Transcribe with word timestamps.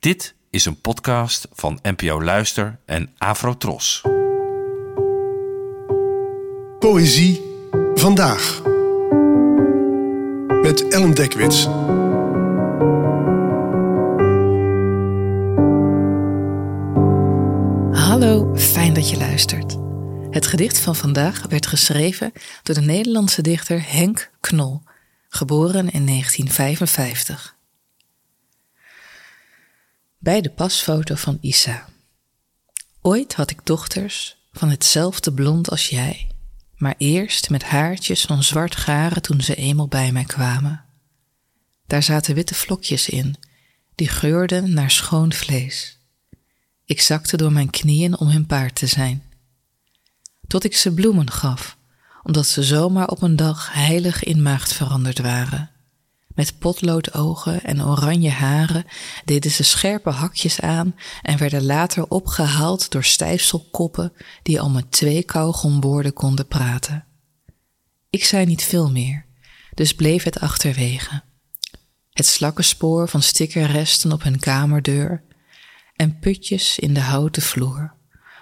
Dit 0.00 0.34
is 0.50 0.64
een 0.64 0.80
podcast 0.80 1.48
van 1.52 1.78
NPO 1.82 2.22
Luister 2.22 2.78
en 2.86 3.14
Afrotros. 3.16 4.02
Poëzie 6.78 7.42
vandaag. 7.94 8.62
Met 10.62 10.88
Ellen 10.88 11.14
Dekwits. 11.14 11.64
Hallo, 18.04 18.56
fijn 18.56 18.94
dat 18.94 19.10
je 19.10 19.16
luistert. 19.16 19.76
Het 20.30 20.46
gedicht 20.46 20.78
van 20.78 20.96
vandaag 20.96 21.46
werd 21.48 21.66
geschreven 21.66 22.32
door 22.62 22.74
de 22.74 22.80
Nederlandse 22.80 23.42
dichter 23.42 23.92
Henk 23.92 24.30
Knol, 24.40 24.82
geboren 25.28 25.90
in 25.90 26.06
1955. 26.06 27.57
Bij 30.20 30.40
de 30.40 30.50
pasfoto 30.50 31.14
van 31.14 31.38
Isa. 31.40 31.88
Ooit 33.00 33.34
had 33.34 33.50
ik 33.50 33.66
dochters 33.66 34.36
van 34.52 34.70
hetzelfde 34.70 35.32
blond 35.32 35.70
als 35.70 35.88
jij, 35.88 36.30
maar 36.76 36.94
eerst 36.98 37.50
met 37.50 37.62
haartjes 37.62 38.22
van 38.24 38.42
zwart 38.42 38.76
garen 38.76 39.22
toen 39.22 39.40
ze 39.40 39.54
eenmaal 39.54 39.88
bij 39.88 40.12
mij 40.12 40.24
kwamen. 40.24 40.84
Daar 41.86 42.02
zaten 42.02 42.34
witte 42.34 42.54
vlokjes 42.54 43.08
in, 43.08 43.36
die 43.94 44.08
geurden 44.08 44.72
naar 44.72 44.90
schoon 44.90 45.32
vlees. 45.32 45.98
Ik 46.84 47.00
zakte 47.00 47.36
door 47.36 47.52
mijn 47.52 47.70
knieën 47.70 48.18
om 48.18 48.28
hun 48.28 48.46
paard 48.46 48.74
te 48.74 48.86
zijn. 48.86 49.22
Tot 50.46 50.64
ik 50.64 50.76
ze 50.76 50.94
bloemen 50.94 51.30
gaf, 51.30 51.76
omdat 52.22 52.46
ze 52.46 52.62
zomaar 52.62 53.08
op 53.08 53.22
een 53.22 53.36
dag 53.36 53.72
heilig 53.72 54.24
in 54.24 54.42
maagd 54.42 54.72
veranderd 54.72 55.18
waren. 55.18 55.70
Met 56.38 56.58
potloodogen 56.58 57.64
en 57.64 57.84
oranje 57.84 58.30
haren 58.30 58.84
deden 59.24 59.50
ze 59.50 59.64
scherpe 59.64 60.10
hakjes 60.10 60.60
aan 60.60 60.94
en 61.22 61.38
werden 61.38 61.64
later 61.64 62.08
opgehaald 62.08 62.90
door 62.90 63.04
stijfselkoppen 63.04 64.12
die 64.42 64.60
al 64.60 64.70
met 64.70 64.90
twee 64.90 65.22
kauwgomwoorden 65.22 66.12
konden 66.12 66.46
praten. 66.46 67.04
Ik 68.10 68.24
zei 68.24 68.46
niet 68.46 68.62
veel 68.62 68.90
meer, 68.90 69.26
dus 69.74 69.94
bleef 69.94 70.24
het 70.24 70.40
achterwege. 70.40 71.22
Het 72.10 72.26
slakkenspoor 72.26 73.08
van 73.08 73.22
stickerresten 73.22 74.12
op 74.12 74.22
hun 74.22 74.38
kamerdeur 74.38 75.24
en 75.96 76.18
putjes 76.18 76.78
in 76.78 76.94
de 76.94 77.00
houten 77.00 77.42
vloer, 77.42 77.94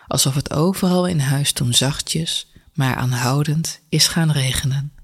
alsof 0.06 0.34
het 0.34 0.52
overal 0.52 1.06
in 1.06 1.20
huis 1.20 1.52
toen 1.52 1.74
zachtjes, 1.74 2.52
maar 2.72 2.94
aanhoudend 2.94 3.80
is 3.88 4.08
gaan 4.08 4.30
regenen. 4.30 4.95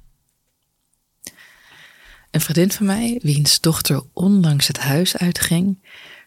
Een 2.32 2.40
vriendin 2.40 2.72
van 2.72 2.86
mij, 2.86 3.18
wiens 3.22 3.60
dochter 3.60 4.02
onlangs 4.12 4.66
het 4.66 4.78
huis 4.78 5.16
uitging, 5.16 5.78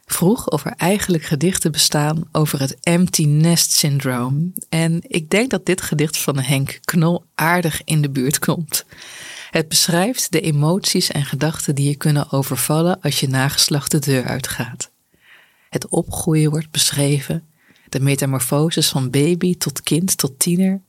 vroeg 0.04 0.48
of 0.48 0.64
er 0.64 0.74
eigenlijk 0.76 1.24
gedichten 1.24 1.72
bestaan 1.72 2.28
over 2.32 2.60
het 2.60 2.76
empty 2.80 3.24
nest 3.24 3.72
syndroom. 3.72 4.52
En 4.68 5.00
ik 5.06 5.30
denk 5.30 5.50
dat 5.50 5.66
dit 5.66 5.82
gedicht 5.82 6.18
van 6.18 6.38
Henk 6.38 6.78
Knol 6.84 7.24
aardig 7.34 7.84
in 7.84 8.02
de 8.02 8.10
buurt 8.10 8.38
komt. 8.38 8.84
Het 9.50 9.68
beschrijft 9.68 10.32
de 10.32 10.40
emoties 10.40 11.10
en 11.10 11.24
gedachten 11.24 11.74
die 11.74 11.88
je 11.88 11.96
kunnen 11.96 12.32
overvallen 12.32 13.00
als 13.00 13.20
je 13.20 13.28
nageslacht 13.28 13.90
de 13.90 13.98
deur 13.98 14.24
uitgaat. 14.24 14.90
Het 15.70 15.88
opgroeien 15.88 16.50
wordt 16.50 16.70
beschreven, 16.70 17.44
de 17.88 18.00
metamorfoses 18.00 18.88
van 18.88 19.10
baby 19.10 19.56
tot 19.56 19.82
kind 19.82 20.16
tot 20.16 20.38
tiener. 20.38 20.80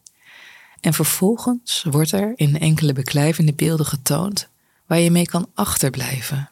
En 0.82 0.94
vervolgens 0.94 1.86
wordt 1.90 2.12
er 2.12 2.34
in 2.36 2.60
enkele 2.60 2.94
beklijvende 2.94 3.54
beelden 3.54 3.86
getoond 3.86 4.50
waar 4.88 5.00
je 5.00 5.12
mee 5.12 5.26
kan 5.26 5.52
achterblijven. 5.54 6.50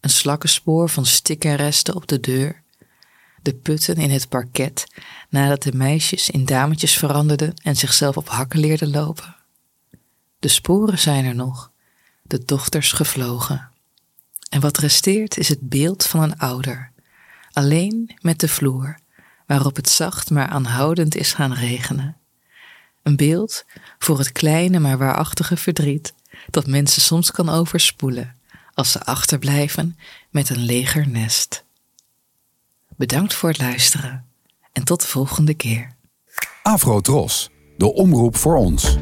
Een 0.00 0.10
slakkenspoor 0.10 0.88
van 0.88 1.06
stickerresten 1.06 1.94
op 1.94 2.06
de 2.06 2.20
deur, 2.20 2.62
de 3.42 3.54
putten 3.54 3.96
in 3.96 4.10
het 4.10 4.28
parket 4.28 4.86
nadat 5.28 5.62
de 5.62 5.72
meisjes 5.72 6.30
in 6.30 6.44
dametjes 6.44 6.98
veranderden 6.98 7.54
en 7.62 7.76
zichzelf 7.76 8.16
op 8.16 8.28
hakken 8.28 8.60
leerden 8.60 8.90
lopen. 8.90 9.36
De 10.38 10.48
sporen 10.48 10.98
zijn 10.98 11.24
er 11.24 11.34
nog, 11.34 11.70
de 12.22 12.44
dochters 12.44 12.92
gevlogen. 12.92 13.70
En 14.48 14.60
wat 14.60 14.78
resteert 14.78 15.38
is 15.38 15.48
het 15.48 15.60
beeld 15.60 16.06
van 16.06 16.22
een 16.22 16.38
ouder, 16.38 16.92
alleen 17.52 18.16
met 18.20 18.40
de 18.40 18.48
vloer, 18.48 18.98
waarop 19.46 19.76
het 19.76 19.88
zacht 19.88 20.30
maar 20.30 20.48
aanhoudend 20.48 21.14
is 21.14 21.32
gaan 21.32 21.52
regenen. 21.52 22.16
Een 23.06 23.16
beeld 23.16 23.64
voor 23.98 24.18
het 24.18 24.32
kleine 24.32 24.78
maar 24.78 24.98
waarachtige 24.98 25.56
verdriet 25.56 26.14
dat 26.50 26.66
mensen 26.66 27.02
soms 27.02 27.30
kan 27.30 27.48
overspoelen 27.48 28.36
als 28.74 28.92
ze 28.92 29.04
achterblijven 29.04 29.98
met 30.30 30.48
een 30.48 30.64
leger 30.64 31.08
nest. 31.08 31.64
Bedankt 32.96 33.34
voor 33.34 33.48
het 33.48 33.58
luisteren 33.58 34.24
en 34.72 34.84
tot 34.84 35.00
de 35.00 35.06
volgende 35.06 35.54
keer. 35.54 35.94
Afro 36.62 37.00
Tros, 37.00 37.50
de 37.76 37.92
omroep 37.92 38.36
voor 38.36 38.56
ons. 38.56 38.96